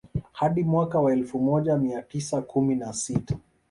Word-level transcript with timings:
Hadi 0.31 0.63
mwaka 0.63 0.99
wa 0.99 1.13
elfu 1.13 1.39
moja 1.39 1.77
mia 1.77 2.01
tisa 2.01 2.41
kumi 2.41 2.75
na 2.75 2.93
sita 2.93 3.37